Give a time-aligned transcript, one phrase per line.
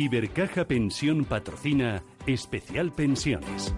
[0.00, 3.74] Ibercaja Pensión patrocina Especial Pensiones.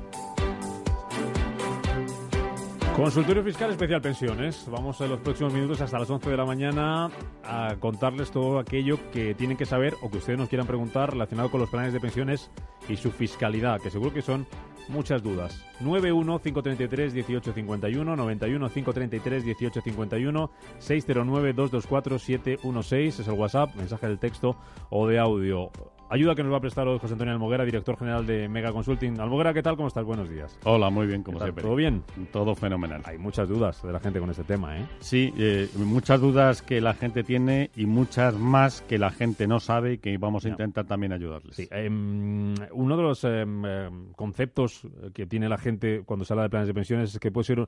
[2.95, 4.68] Consultorio Fiscal Especial Pensiones.
[4.71, 7.11] Vamos en los próximos minutos hasta las 11 de la mañana
[7.43, 11.50] a contarles todo aquello que tienen que saber o que ustedes nos quieran preguntar relacionado
[11.50, 12.52] con los planes de pensiones
[12.89, 14.46] y su fiscalidad, que seguro que son
[14.89, 15.61] muchas dudas.
[15.80, 24.57] 91 533 1851 91 533 1851 609 224 716 es el WhatsApp, mensaje del texto
[24.89, 25.73] o de audio.
[26.12, 29.18] Ayuda que nos va a prestar hoy José Antonio Almoguera, director general de Mega Consulting.
[29.18, 29.76] Almoguera, ¿qué tal?
[29.76, 30.04] ¿Cómo estás?
[30.04, 30.58] Buenos días.
[30.64, 31.64] Hola, muy bien, como siempre.
[31.64, 32.03] ¿Todo bien?
[32.30, 33.00] Todo fenomenal.
[33.06, 34.86] Hay muchas dudas de la gente con este tema, ¿eh?
[35.00, 39.58] Sí, eh, muchas dudas que la gente tiene y muchas más que la gente no
[39.58, 41.56] sabe y que vamos a intentar también ayudarles.
[41.56, 46.42] Sí, em, uno de los em, em, conceptos que tiene la gente cuando se habla
[46.42, 47.67] de planes de pensiones es que puede ser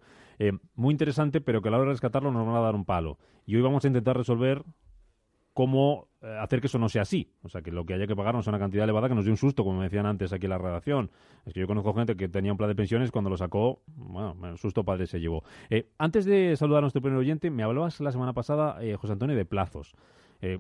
[0.75, 3.17] muy interesante, pero que a la hora de rescatarlo nos van a dar un palo.
[3.47, 4.63] Y hoy vamos a intentar resolver
[5.55, 7.31] cómo eh, hacer que eso no sea así.
[7.43, 9.25] O sea, que lo que haya que pagar no sea una cantidad elevada que nos
[9.25, 11.11] dé un susto, como me decían antes aquí en la redacción.
[11.47, 14.37] Es que yo conozco gente que tenía un plan de pensiones cuando lo sacó, bueno,
[14.41, 15.45] un susto padre se llevó.
[15.71, 19.13] Eh, antes de saludar a nuestro primer oyente, me hablabas la semana pasada, eh, José
[19.13, 19.95] Antonio, de plazos.
[20.43, 20.59] me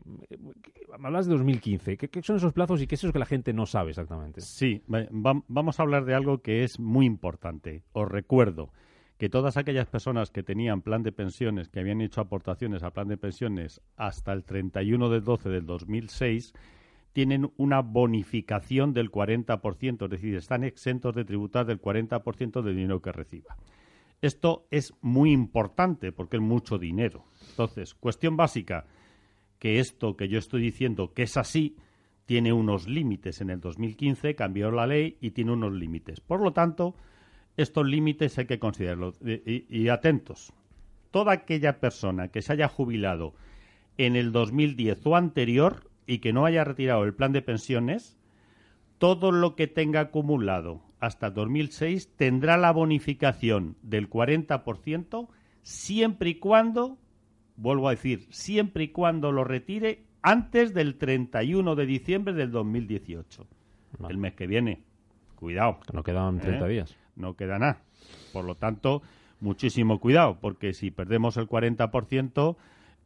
[1.06, 1.96] hablas de 2015.
[1.96, 4.40] ¿Qué, son esos plazos y qué es eso que la gente no sabe exactamente?
[4.40, 7.82] Sí, vamos a hablar de algo que es muy importante.
[7.92, 8.70] Os recuerdo
[9.18, 13.08] que todas aquellas personas que tenían plan de pensiones, que habían hecho aportaciones al plan
[13.08, 16.52] de pensiones hasta el 31 de 12 del 2006,
[17.12, 23.00] tienen una bonificación del 40%, es decir, están exentos de tributar del 40% del dinero
[23.00, 23.56] que reciba.
[24.20, 27.24] Esto es muy importante porque es mucho dinero.
[27.50, 28.86] Entonces, cuestión básica,
[29.60, 31.76] que esto que yo estoy diciendo que es así,
[32.26, 33.40] tiene unos límites.
[33.40, 36.20] En el 2015 cambió la ley y tiene unos límites.
[36.20, 36.96] Por lo tanto,
[37.56, 39.18] estos límites hay que considerarlos.
[39.22, 40.52] Y, atentos,
[41.10, 43.34] toda aquella persona que se haya jubilado
[43.96, 48.18] en el 2010 o anterior y que no haya retirado el plan de pensiones,
[48.98, 55.28] todo lo que tenga acumulado hasta el 2006 tendrá la bonificación del 40%
[55.62, 56.98] siempre y cuando,
[57.56, 63.46] vuelvo a decir, siempre y cuando lo retire antes del 31 de diciembre del 2018,
[64.08, 64.82] el mes que viene.
[65.36, 65.78] Cuidado.
[65.86, 66.68] Que no quedan 30 ¿Eh?
[66.68, 67.82] días no queda nada.
[68.32, 69.02] Por lo tanto,
[69.40, 72.56] muchísimo cuidado, porque si perdemos el 40%,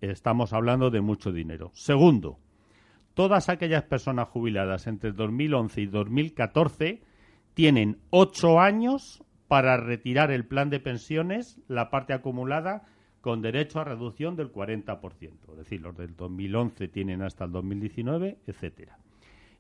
[0.01, 1.71] estamos hablando de mucho dinero.
[1.75, 2.39] Segundo,
[3.15, 7.03] todas aquellas personas jubiladas entre 2011 y 2014
[7.55, 12.85] tienen ocho años para retirar el plan de pensiones, la parte acumulada,
[13.21, 15.33] con derecho a reducción del 40%.
[15.51, 18.99] Es decir, los del 2011 tienen hasta el 2019, etcétera.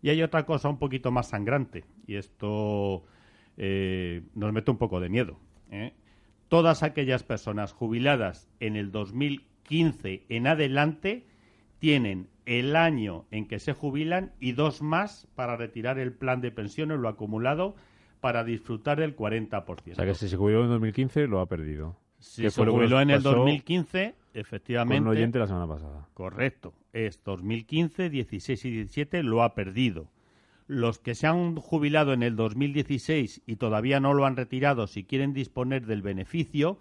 [0.00, 3.04] Y hay otra cosa un poquito más sangrante, y esto
[3.58, 5.38] eh, nos mete un poco de miedo.
[5.70, 5.92] ¿eh?
[6.48, 11.26] Todas aquellas personas jubiladas en el 2015 en adelante
[11.80, 16.52] tienen el año en que se jubilan y dos más para retirar el plan de
[16.52, 17.74] pensiones, lo acumulado,
[18.20, 19.92] para disfrutar del 40%.
[19.92, 21.96] O sea que si se jubiló en 2015 lo ha perdido.
[22.20, 24.98] Si se jubiló en el 2015, efectivamente.
[24.98, 26.08] Con un oyente la semana pasada.
[26.14, 26.74] Correcto.
[26.92, 30.08] Es 2015, 16 y 17 lo ha perdido
[30.68, 35.02] los que se han jubilado en el 2016 y todavía no lo han retirado, si
[35.02, 36.78] quieren disponer del beneficio,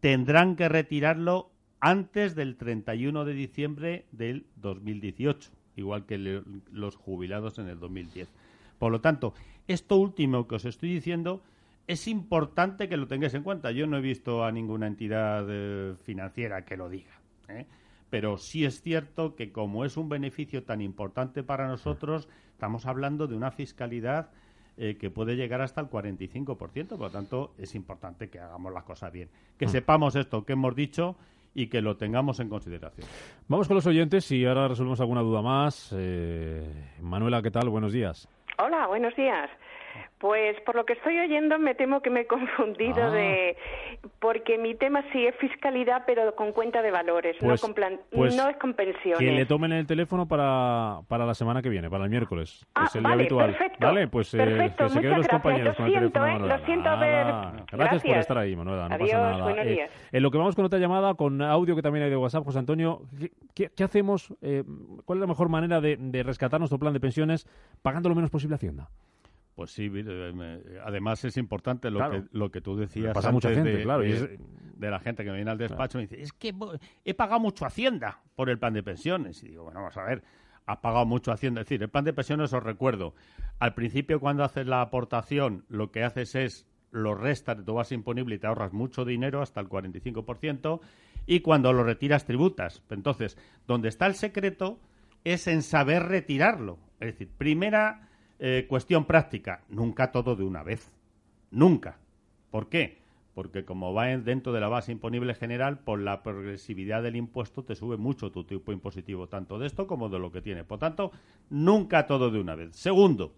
[0.00, 1.50] tendrán que retirarlo
[1.80, 6.42] antes del 31 de diciembre del 2018, igual que
[6.72, 8.32] los jubilados en el 2010.
[8.78, 9.34] Por lo tanto,
[9.68, 11.42] esto último que os estoy diciendo
[11.86, 13.70] es importante que lo tengáis en cuenta.
[13.72, 17.20] Yo no he visto a ninguna entidad eh, financiera que lo diga.
[17.48, 17.66] ¿eh?
[18.14, 23.26] pero sí es cierto que como es un beneficio tan importante para nosotros, estamos hablando
[23.26, 24.30] de una fiscalidad
[24.76, 28.84] eh, que puede llegar hasta el 45%, por lo tanto es importante que hagamos las
[28.84, 29.28] cosas bien,
[29.58, 29.70] que mm.
[29.70, 31.16] sepamos esto que hemos dicho
[31.52, 33.06] y que lo tengamos en consideración.
[33.48, 35.94] Vamos con los oyentes y ahora resolvemos alguna duda más.
[35.96, 36.64] Eh,
[37.00, 37.68] Manuela, ¿qué tal?
[37.68, 38.28] Buenos días.
[38.58, 39.50] Hola, buenos días.
[40.18, 43.10] Pues por lo que estoy oyendo me temo que me he confundido ah.
[43.10, 43.56] de
[44.18, 47.74] porque mi tema sí es fiscalidad pero con cuenta de valores, no, pues, con
[48.10, 49.18] pues no es con pensiones.
[49.18, 52.84] Que le tomen el teléfono para, para la semana que viene, para el miércoles, ah,
[52.86, 53.50] es el vale, día habitual.
[53.50, 56.46] Perfecto, vale, pues eh, que se queden los compañeros con el teléfono.
[56.46, 57.26] Eh, lo siento haber...
[57.72, 59.44] Gracias, por estar ahí, Manuela, no Adiós, pasa nada.
[59.44, 59.90] Buenos eh, días.
[60.12, 62.58] en lo que vamos con otra llamada, con audio que también hay de WhatsApp, José
[62.58, 63.02] Antonio,
[63.54, 64.32] ¿qué, qué hacemos?
[64.42, 64.64] Eh,
[65.04, 67.46] ¿Cuál es la mejor manera de, de rescatar nuestro plan de pensiones
[67.82, 68.88] pagando lo menos posible a Hacienda?
[69.54, 69.88] Pues sí,
[70.84, 74.98] además es importante lo, que, lo que tú decías Pasa mucha gente, claro, de, la
[74.98, 76.52] gente que viene al despacho y dice, es que
[77.04, 79.44] he pagado mucho Hacienda por el plan de pensiones.
[79.44, 80.24] Y digo, bueno, vamos a ver,
[80.66, 81.60] has pagado mucho Hacienda.
[81.60, 83.14] Es decir, el plan de pensiones, os recuerdo,
[83.60, 87.94] al principio cuando haces la aportación, lo que haces es lo restas de tu base
[87.94, 90.80] imponible y te ahorras mucho dinero, hasta el 45%,
[91.26, 92.82] y cuando lo retiras tributas.
[92.90, 93.36] Entonces,
[93.66, 94.80] donde está el secreto
[95.22, 96.78] es en saber retirarlo.
[97.00, 100.90] Es decir, primera eh, cuestión práctica, nunca todo de una vez.
[101.50, 101.98] Nunca.
[102.50, 102.98] ¿Por qué?
[103.34, 107.74] Porque como va dentro de la base imponible general, por la progresividad del impuesto te
[107.74, 110.64] sube mucho tu tipo impositivo, tanto de esto como de lo que tiene.
[110.64, 111.10] Por tanto,
[111.50, 112.76] nunca todo de una vez.
[112.76, 113.34] Segundo,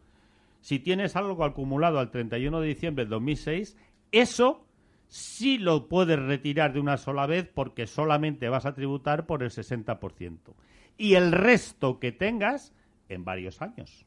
[0.60, 3.76] si tienes algo acumulado al 31 de diciembre de 2006,
[4.12, 4.66] eso
[5.08, 9.50] sí lo puedes retirar de una sola vez porque solamente vas a tributar por el
[9.50, 10.38] 60%.
[10.98, 12.74] Y el resto que tengas
[13.08, 14.06] en varios años.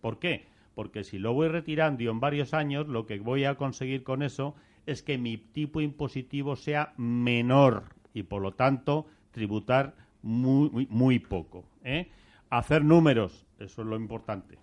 [0.00, 0.46] ¿Por qué?
[0.74, 4.22] Porque si lo voy retirando y en varios años, lo que voy a conseguir con
[4.22, 4.54] eso
[4.86, 7.84] es que mi tipo impositivo sea menor
[8.14, 11.64] y por lo tanto tributar muy, muy, poco.
[11.84, 12.08] ¿eh?
[12.50, 14.58] Hacer números, eso es lo importante.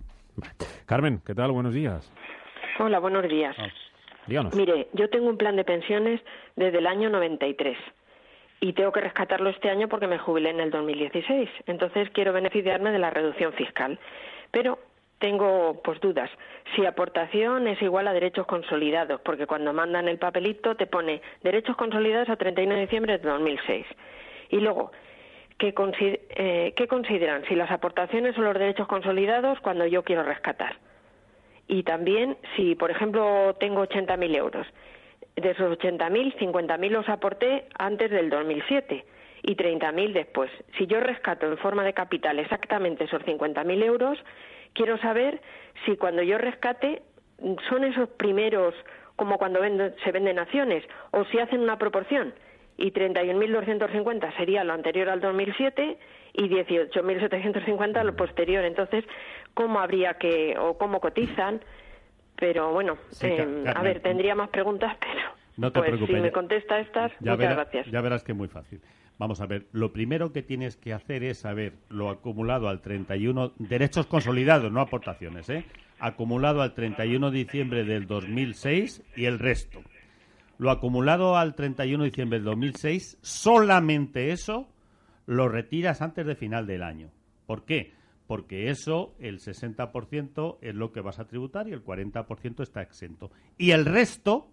[0.86, 1.52] Carmen, ¿qué tal?
[1.52, 2.12] Buenos días.
[2.80, 3.56] Hola, buenos días.
[3.60, 3.68] Ah,
[4.28, 4.56] díganos.
[4.56, 6.22] Mire, yo tengo un plan de pensiones
[6.56, 7.78] desde el año 93
[8.62, 11.50] y tengo que rescatarlo este año porque me jubilé en el 2016.
[11.68, 14.00] Entonces quiero beneficiarme de la reducción fiscal.
[14.52, 14.80] Pero
[15.24, 16.30] tengo pues dudas.
[16.76, 21.78] Si aportación es igual a derechos consolidados, porque cuando mandan el papelito te pone derechos
[21.78, 23.86] consolidados a 31 de diciembre de 2006.
[24.50, 24.92] Y luego,
[25.58, 25.74] ¿qué,
[26.36, 27.46] eh, ¿qué consideran?
[27.46, 30.76] Si las aportaciones son los derechos consolidados cuando yo quiero rescatar.
[31.70, 34.68] Y también si, por ejemplo, tengo 80.000 euros.
[35.38, 39.06] De esos 80.000, 50.000 los aporté antes del 2007
[39.44, 40.52] y 30.000 después.
[40.78, 44.20] Si yo rescato en forma de capital exactamente esos 50.000 euros,
[44.74, 45.42] quiero saber
[45.86, 47.02] si cuando yo rescate
[47.70, 48.74] son esos primeros
[49.16, 49.60] como cuando
[50.04, 52.34] se venden acciones o si hacen una proporción
[52.78, 55.98] y 31.250 sería lo anterior al 2007
[56.34, 58.64] y 18.750 lo posterior.
[58.64, 59.06] Entonces,
[59.54, 61.62] ¿cómo habría que o cómo cotizan?
[62.36, 66.80] Pero bueno, eh, a ver, tendría más preguntas, pero no te pues, si me contesta
[66.80, 67.88] estas, muchas gracias.
[67.88, 68.82] Ya verás que es muy fácil.
[69.24, 73.54] Vamos a ver, lo primero que tienes que hacer es saber lo acumulado al 31,
[73.58, 75.64] derechos consolidados, no aportaciones, ¿eh?
[75.98, 79.82] acumulado al 31 de diciembre del 2006 y el resto.
[80.58, 84.68] Lo acumulado al 31 de diciembre del 2006, solamente eso
[85.26, 87.10] lo retiras antes de final del año.
[87.46, 87.94] ¿Por qué?
[88.28, 93.32] Porque eso, el 60% es lo que vas a tributar y el 40% está exento.
[93.58, 94.52] Y el resto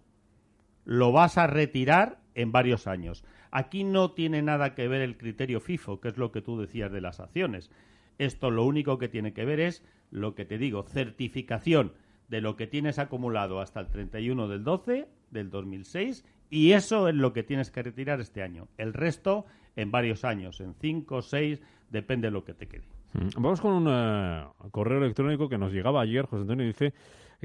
[0.85, 3.23] lo vas a retirar en varios años.
[3.51, 6.91] Aquí no tiene nada que ver el criterio FIFO, que es lo que tú decías
[6.91, 7.69] de las acciones.
[8.17, 11.93] Esto lo único que tiene que ver es lo que te digo, certificación
[12.27, 17.15] de lo que tienes acumulado hasta el 31 del 12 del 2006 y eso es
[17.15, 18.67] lo que tienes que retirar este año.
[18.77, 19.45] El resto
[19.75, 22.83] en varios años, en 5, 6, depende de lo que te quede.
[23.13, 26.93] Mm, vamos con un eh, correo electrónico que nos llegaba ayer, José Antonio dice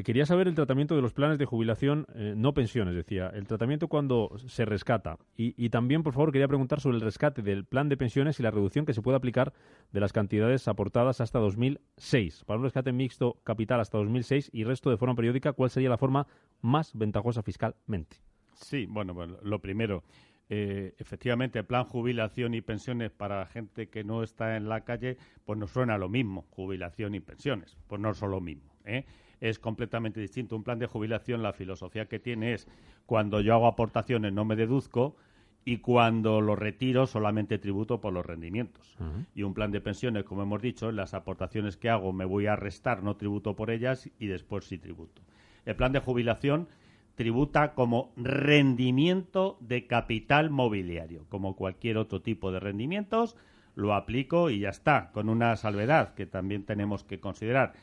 [0.02, 3.88] quería saber el tratamiento de los planes de jubilación, eh, no pensiones, decía, el tratamiento
[3.88, 5.16] cuando se rescata.
[5.36, 8.50] Y, también, por favor, quería preguntar sobre el rescate del plan de pensiones y la
[8.50, 9.54] reducción que se puede aplicar
[9.92, 12.44] de las cantidades aportadas hasta 2006.
[12.44, 15.98] Para un rescate mixto capital hasta 2006 y resto de forma periódica, ¿cuál sería la
[15.98, 16.26] forma
[16.60, 18.18] más ventajosa fiscalmente?
[18.54, 20.02] Sí, bueno, bueno lo primero,
[20.48, 24.82] eh, efectivamente, el plan jubilación y pensiones para la gente que no está en la
[24.82, 28.72] calle, pues nos suena lo mismo, jubilación y pensiones, pues no son lo mismo.
[28.84, 29.04] ¿eh?
[29.40, 30.56] Es completamente distinto.
[30.56, 32.66] Un plan de jubilación, la filosofía que tiene es
[33.06, 35.16] cuando yo hago aportaciones no me deduzco
[35.64, 38.96] y cuando lo retiro solamente tributo por los rendimientos.
[39.34, 42.54] Y un plan de pensiones, como hemos dicho, las aportaciones que hago me voy a
[42.54, 45.22] restar, no tributo por ellas y después sí tributo.
[45.64, 46.68] El plan de jubilación
[47.16, 53.36] tributa como rendimiento de capital mobiliario, como cualquier otro tipo de rendimientos,
[53.74, 57.74] lo aplico y ya está, con una salvedad que también tenemos que considerar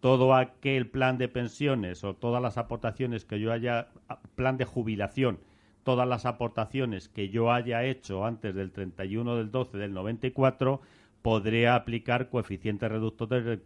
[0.00, 3.88] todo aquel plan de pensiones o todas las aportaciones que yo haya,
[4.34, 5.38] plan de jubilación,
[5.84, 10.80] todas las aportaciones que yo haya hecho antes del 31 del 12 del 94,
[11.22, 13.60] podré aplicar coeficientes reductores del,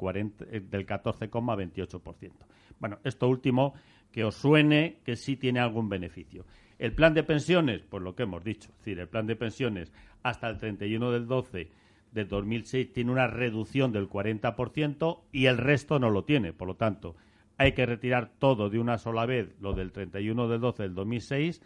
[0.50, 2.32] eh, del 14,28%.
[2.80, 3.74] Bueno, esto último
[4.10, 6.44] que os suene que sí tiene algún beneficio.
[6.78, 9.92] El plan de pensiones, pues lo que hemos dicho, es decir, el plan de pensiones
[10.24, 11.70] hasta el 31 del 12
[12.14, 16.52] de 2006 tiene una reducción del 40% y el resto no lo tiene.
[16.52, 17.16] Por lo tanto,
[17.58, 21.60] hay que retirar todo de una sola vez, lo del 31 del 12 del 2006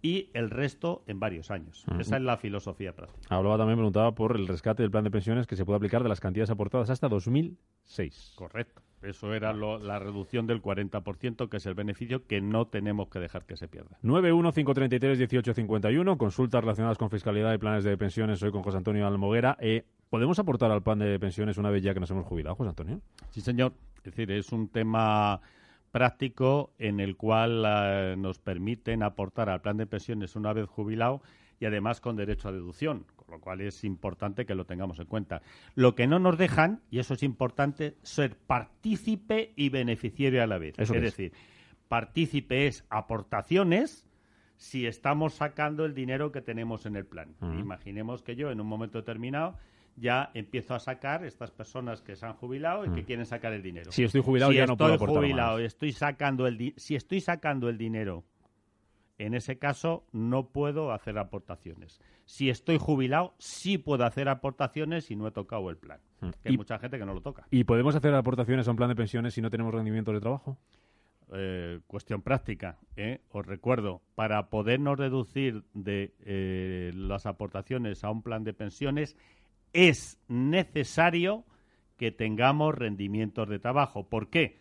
[0.00, 1.84] y el resto en varios años.
[1.98, 3.34] Esa es la filosofía práctica.
[3.34, 6.08] Hablaba también, preguntaba por el rescate del plan de pensiones que se puede aplicar de
[6.08, 8.34] las cantidades aportadas hasta 2006.
[8.36, 8.82] Correcto.
[9.02, 13.46] Eso era la reducción del 40%, que es el beneficio que no tenemos que dejar
[13.46, 13.96] que se pierda.
[14.02, 18.42] 915331851, consultas relacionadas con fiscalidad y planes de pensiones.
[18.42, 19.56] Hoy con José Antonio Almoguera.
[19.60, 22.70] Eh, ¿Podemos aportar al plan de pensiones una vez ya que nos hemos jubilado, José
[22.70, 23.00] Antonio?
[23.30, 23.72] Sí, señor.
[23.98, 25.40] Es decir, es un tema
[25.90, 31.22] práctico en el cual eh, nos permiten aportar al plan de pensiones una vez jubilado
[31.60, 35.42] y además con derecho a deducción, lo cual es importante que lo tengamos en cuenta.
[35.74, 40.58] Lo que no nos dejan, y eso es importante, ser partícipe y beneficiario a la
[40.58, 40.78] vez.
[40.78, 41.32] es decir,
[41.88, 44.06] partícipe es aportaciones
[44.56, 47.34] si estamos sacando el dinero que tenemos en el plan.
[47.58, 49.56] Imaginemos que yo en un momento determinado
[49.96, 53.62] ya empiezo a sacar estas personas que se han jubilado y que quieren sacar el
[53.62, 53.90] dinero.
[53.92, 57.78] Si estoy jubilado ya no puedo aportar jubilado, Estoy sacando el si estoy sacando el
[57.78, 58.24] dinero
[59.18, 62.00] en ese caso no puedo hacer aportaciones.
[62.24, 66.00] Si estoy jubilado, sí puedo hacer aportaciones y no he tocado el plan.
[66.20, 66.28] Mm.
[66.44, 67.46] hay mucha gente que no lo toca.
[67.50, 70.58] ¿Y podemos hacer aportaciones a un plan de pensiones si no tenemos rendimiento de trabajo?
[71.32, 72.78] Eh, cuestión práctica.
[72.96, 73.20] ¿eh?
[73.30, 79.16] Os recuerdo, para podernos deducir de eh, las aportaciones a un plan de pensiones
[79.74, 81.44] es necesario
[81.98, 84.08] que tengamos rendimientos de trabajo.
[84.08, 84.56] ¿Por qué?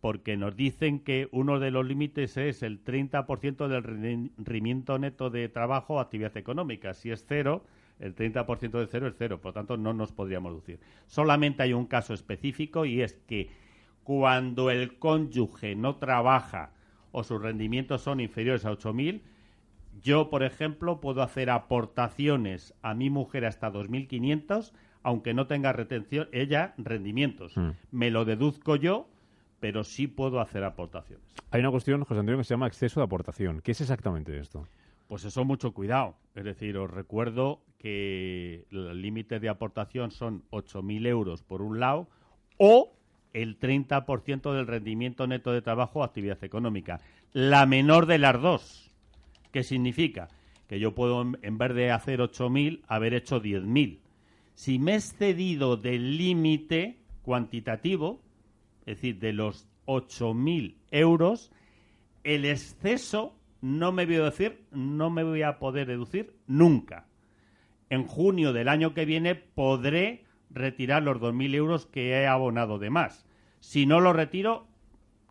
[0.00, 5.48] Porque nos dicen que uno de los límites es el 30% del rendimiento neto de
[5.48, 6.94] trabajo o actividad económica.
[6.94, 7.64] Si es cero,
[7.98, 10.80] el 30% de cero es cero, por lo tanto no nos podríamos deducir.
[11.06, 13.50] Solamente hay un caso específico y es que
[14.02, 16.72] cuando el cónyuge no trabaja
[17.12, 19.20] o sus rendimientos son inferiores a 8.000,
[20.02, 26.28] yo, por ejemplo, puedo hacer aportaciones a mi mujer hasta 2.500, aunque no tenga retención,
[26.32, 27.54] ella rendimientos.
[27.56, 27.70] Mm.
[27.90, 29.08] Me lo deduzco yo
[29.60, 31.24] pero sí puedo hacer aportaciones.
[31.50, 33.60] Hay una cuestión, José Antonio, que se llama exceso de aportación.
[33.60, 34.66] ¿Qué es exactamente esto?
[35.06, 36.16] Pues eso, mucho cuidado.
[36.34, 42.08] Es decir, os recuerdo que el límite de aportación son 8.000 euros por un lado
[42.56, 42.92] o
[43.32, 47.00] el 30% del rendimiento neto de trabajo o actividad económica.
[47.32, 48.90] La menor de las dos.
[49.52, 50.28] ¿Qué significa?
[50.68, 53.98] Que yo puedo, en vez de hacer 8.000, haber hecho 10.000.
[54.54, 58.20] Si me he excedido del límite cuantitativo,
[58.90, 61.52] es decir, de los 8.000 euros,
[62.24, 67.06] el exceso no me voy a decir, no me voy a poder deducir nunca.
[67.88, 72.90] En junio del año que viene podré retirar los 2.000 euros que he abonado de
[72.90, 73.26] más.
[73.60, 74.66] Si no lo retiro,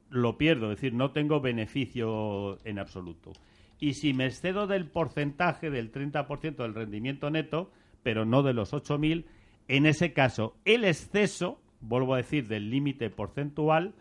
[0.09, 3.33] lo pierdo, es decir, no tengo beneficio en absoluto.
[3.79, 7.71] Y si me excedo del porcentaje del 30% del rendimiento neto,
[8.03, 9.25] pero no de los 8.000,
[9.67, 13.93] en ese caso el exceso vuelvo a decir, del límite porcentual,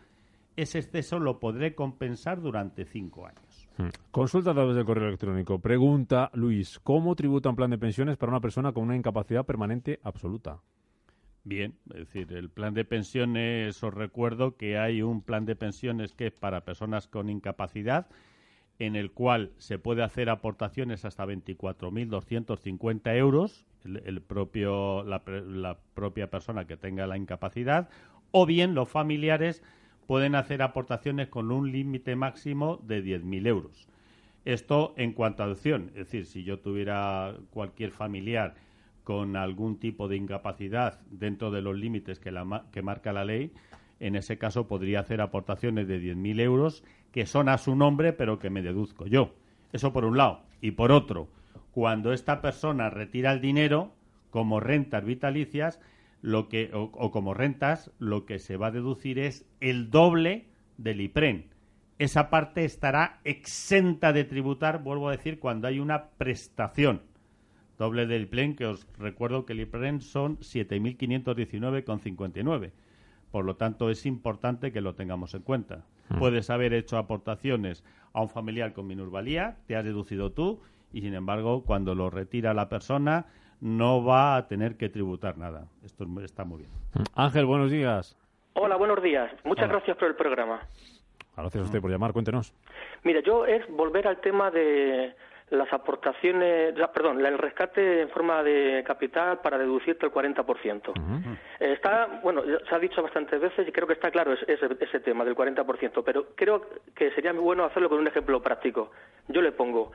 [0.55, 3.69] ese exceso lo podré compensar durante cinco años.
[3.77, 3.89] Hmm.
[4.11, 5.59] Consulta a través del correo electrónico.
[5.59, 9.99] Pregunta Luis, ¿cómo tributa un plan de pensiones para una persona con una incapacidad permanente
[10.03, 10.59] absoluta?
[11.45, 16.13] Bien, es decir, el plan de pensiones, os recuerdo que hay un plan de pensiones
[16.13, 18.07] que es para personas con incapacidad,
[18.79, 26.65] en el cual se puede hacer aportaciones hasta 24.250 euros el, propio, la, propia persona
[26.65, 27.89] que tenga la incapacidad,
[28.31, 29.63] o bien los familiares
[30.07, 33.87] pueden hacer aportaciones con un límite máximo de 10.000 euros.
[34.45, 38.55] Esto en cuanto a adopción, es decir, si yo tuviera cualquier familiar
[39.03, 43.51] con algún tipo de incapacidad dentro de los límites que, la, que marca la ley,
[43.99, 48.39] en ese caso podría hacer aportaciones de 10.000 euros que son a su nombre, pero
[48.39, 49.33] que me deduzco yo.
[49.71, 50.41] Eso por un lado.
[50.61, 51.29] Y por otro,
[51.71, 53.93] cuando esta persona retira el dinero
[54.29, 55.79] como rentas vitalicias
[56.21, 60.47] lo que, o, como rentas, lo que se va a deducir es el doble
[60.77, 61.45] del IPREN.
[61.97, 67.01] Esa parte estará exenta de tributar, vuelvo a decir, cuando hay una prestación.
[67.77, 72.71] Doble del IPREN, que os recuerdo que el IPREN son 7.519,59.
[73.31, 75.85] Por lo tanto, es importante que lo tengamos en cuenta.
[76.17, 80.61] Puedes haber hecho aportaciones a un familiar con minusvalía, te has deducido tú,
[80.91, 83.27] y sin embargo, cuando lo retira la persona,
[83.61, 85.67] no va a tener que tributar nada.
[85.85, 86.71] Esto está muy bien.
[87.15, 88.17] Ángel, buenos días.
[88.53, 89.31] Hola, buenos días.
[89.43, 90.61] Muchas gracias por el programa.
[91.37, 92.53] Gracias a usted por llamar, cuéntenos.
[93.03, 95.15] Mira, yo es volver al tema de
[95.51, 100.93] las aportaciones, perdón, el rescate en forma de capital para deducirte el 40%.
[101.59, 105.25] Está, bueno, se ha dicho bastantes veces y creo que está claro ese, ese tema
[105.25, 108.91] del 40%, pero creo que sería muy bueno hacerlo con un ejemplo práctico.
[109.27, 109.91] Yo le pongo,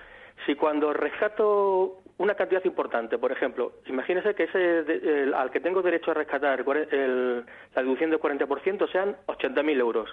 [0.46, 6.10] si cuando rescato una cantidad importante, por ejemplo, imagínese que ese al que tengo derecho
[6.10, 10.10] a rescatar la deducción del 40% sean 80.000 euros.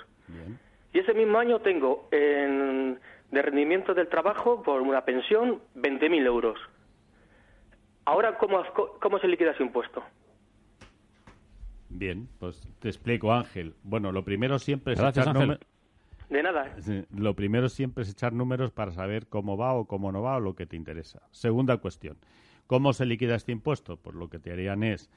[0.93, 2.99] Y ese mismo año tengo en,
[3.31, 6.59] de rendimiento del trabajo por una pensión 20.000 euros.
[8.05, 8.63] Ahora, ¿cómo,
[9.01, 10.03] ¿cómo se liquida ese impuesto?
[11.89, 13.75] Bien, pues te explico, Ángel.
[13.83, 15.59] Bueno, lo primero siempre es Gracias, Ángel.
[16.29, 16.73] De nada.
[17.13, 20.39] Lo primero siempre es echar números para saber cómo va o cómo no va o
[20.39, 21.21] lo que te interesa.
[21.31, 22.17] Segunda cuestión.
[22.67, 23.97] ¿Cómo se liquida este impuesto?
[23.97, 25.09] Pues lo que te harían es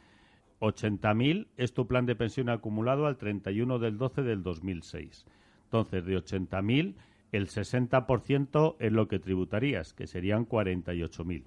[0.60, 5.24] 80.000 es tu plan de pensión acumulado al 31 del 12 del 2006.
[5.66, 6.94] Entonces, de 80.000,
[7.36, 11.44] el 60% es lo que tributarías, que serían 48.000.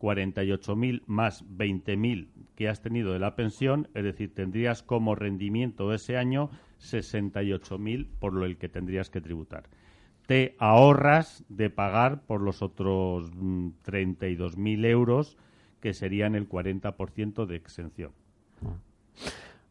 [0.00, 6.16] 48.000 más 20.000 que has tenido de la pensión, es decir, tendrías como rendimiento ese
[6.16, 9.64] año 68.000 por lo que tendrías que tributar.
[10.26, 15.36] Te ahorras de pagar por los otros 32.000 mm, euros,
[15.80, 18.12] que serían el 40% de exención.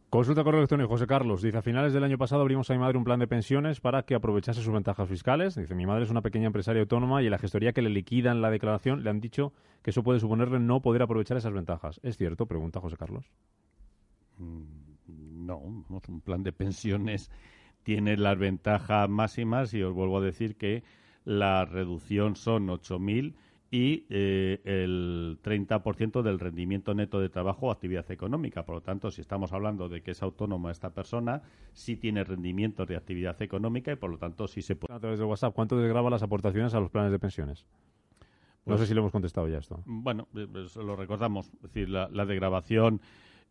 [0.10, 1.44] Consulta correo electrónico José Carlos.
[1.44, 4.02] Dice, a finales del año pasado abrimos a mi madre un plan de pensiones para
[4.04, 5.54] que aprovechase sus ventajas fiscales.
[5.54, 8.50] Dice, mi madre es una pequeña empresaria autónoma y la gestoría que le liquidan la
[8.50, 12.00] declaración le han dicho que eso puede suponerle no poder aprovechar esas ventajas.
[12.02, 12.48] ¿Es cierto?
[12.48, 13.30] Pregunta José Carlos.
[14.38, 17.30] Mm, no, un plan de pensiones
[17.84, 20.84] tiene las ventajas máximas y os vuelvo a decir que
[21.24, 23.36] la reducción son 8.000
[23.72, 28.66] y eh, el 30% del rendimiento neto de trabajo o actividad económica.
[28.66, 32.86] Por lo tanto, si estamos hablando de que es autónoma esta persona, sí tiene rendimiento
[32.86, 34.96] de actividad económica y, por lo tanto, sí se puede.
[34.96, 37.66] A través de WhatsApp, ¿cuánto desgraba las aportaciones a los planes de pensiones?
[38.66, 39.82] no pues sé si lo hemos contestado ya esto.
[39.86, 41.48] Bueno, eh, pues lo recordamos.
[41.48, 43.02] Es decir, la, la degravación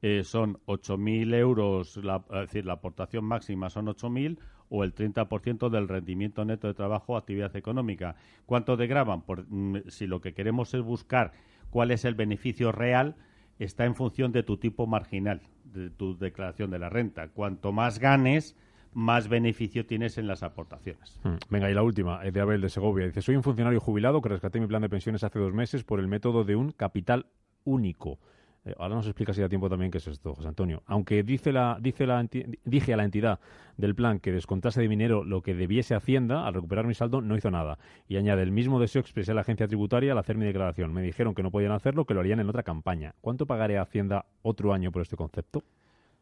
[0.00, 4.38] eh, son 8.000 euros, la, es decir, la aportación máxima son 8.000
[4.70, 8.16] o el 30% del rendimiento neto de trabajo o actividad económica.
[8.46, 9.22] ¿Cuánto degravan?
[9.22, 11.32] Por, mm, si lo que queremos es buscar
[11.70, 13.16] cuál es el beneficio real,
[13.58, 17.28] está en función de tu tipo marginal, de tu declaración de la renta.
[17.28, 18.56] Cuanto más ganes,
[18.92, 21.18] más beneficio tienes en las aportaciones.
[21.22, 21.36] Hmm.
[21.50, 23.06] Venga, y la última, de Abel de Segovia.
[23.06, 26.00] Dice, soy un funcionario jubilado que rescaté mi plan de pensiones hace dos meses por
[26.00, 27.26] el método de un capital
[27.64, 28.18] único.
[28.64, 30.82] Eh, ahora nos explica si da tiempo también qué es esto, José Antonio.
[30.86, 32.26] Aunque dice la, dice la,
[32.64, 33.40] dije a la entidad
[33.76, 37.36] del plan que descontase de dinero lo que debiese Hacienda, al recuperar mi saldo no
[37.36, 37.78] hizo nada.
[38.08, 40.92] Y añade, el mismo deseo expresé a la agencia tributaria al hacer mi declaración.
[40.92, 43.14] Me dijeron que no podían hacerlo, que lo harían en otra campaña.
[43.20, 45.62] ¿Cuánto pagaré a Hacienda otro año por este concepto?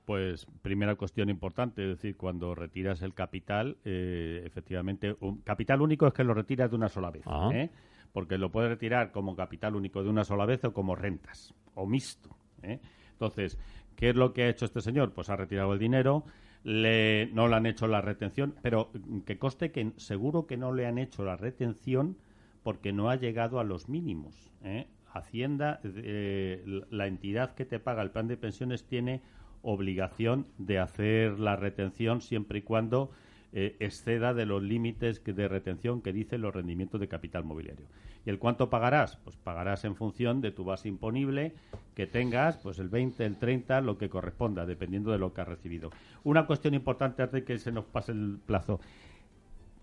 [0.04, 6.06] Pues primera cuestión importante, es decir, cuando retiras el capital, eh, efectivamente, un capital único
[6.06, 7.70] es que lo retiras de una sola vez, ¿eh?
[8.12, 11.87] porque lo puedes retirar como capital único de una sola vez o como rentas o
[11.87, 12.37] mixto.
[12.62, 12.80] ¿eh?
[13.12, 13.58] Entonces,
[13.95, 15.12] ¿qué es lo que ha hecho este señor?
[15.12, 16.25] Pues ha retirado el dinero,
[16.65, 18.91] le, no le han hecho la retención, pero
[19.25, 22.17] que coste que seguro que no le han hecho la retención
[22.62, 24.50] porque no ha llegado a los mínimos.
[24.65, 24.89] ¿eh?
[25.12, 29.23] Hacienda, eh, la entidad que te paga el plan de pensiones tiene
[29.62, 33.10] obligación de hacer la retención siempre y cuando
[33.58, 37.86] eh, exceda de los límites de retención que dicen los rendimientos de capital mobiliario.
[38.26, 39.16] ¿Y el cuánto pagarás?
[39.25, 41.54] Pues pagarás en función de tu base imponible
[41.95, 45.49] que tengas, pues el 20, el 30, lo que corresponda, dependiendo de lo que has
[45.49, 45.88] recibido.
[46.23, 48.78] Una cuestión importante antes de que se nos pase el plazo.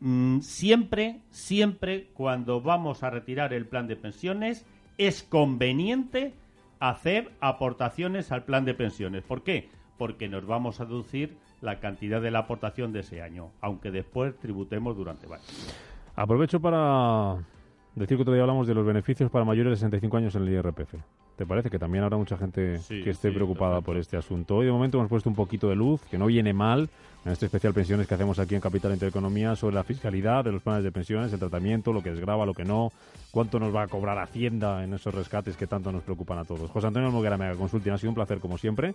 [0.01, 4.67] Mm, siempre, siempre, cuando vamos a retirar el plan de pensiones,
[4.99, 6.36] es conveniente
[6.79, 9.23] hacer aportaciones al plan de pensiones.
[9.23, 9.69] ¿Por qué?
[9.97, 14.38] Porque nos vamos a deducir la cantidad de la aportación de ese año, aunque después
[14.38, 15.73] tributemos durante varios.
[16.15, 17.38] Aprovecho para
[17.95, 20.95] decir que todavía hablamos de los beneficios para mayores de 65 años en el IRPF.
[21.35, 24.57] ¿Te parece que también habrá mucha gente que esté preocupada por este asunto?
[24.57, 26.89] Hoy de momento hemos puesto un poquito de luz, que no viene mal,
[27.25, 30.61] en este especial pensiones que hacemos aquí en Capital Intereconomía, sobre la fiscalidad de los
[30.61, 32.91] planes de pensiones, el tratamiento, lo que desgraba, lo que no,
[33.31, 36.69] cuánto nos va a cobrar Hacienda en esos rescates que tanto nos preocupan a todos.
[36.69, 38.93] José Antonio Moguera Mega Consulting, ha sido un placer como siempre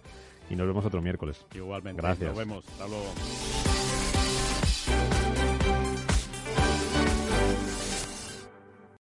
[0.48, 1.44] y nos vemos otro miércoles.
[1.54, 2.00] Igualmente.
[2.00, 2.28] Gracias.
[2.28, 2.64] Nos vemos.
[2.68, 3.67] Hasta luego.